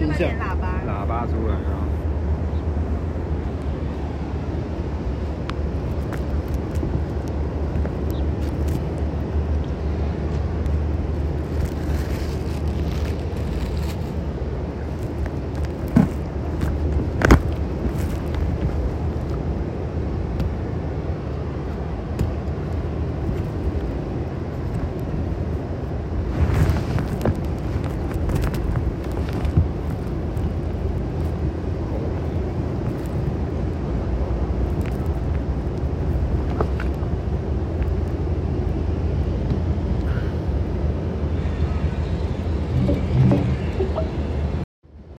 [0.00, 1.99] 电线喇叭，喇叭出来啊。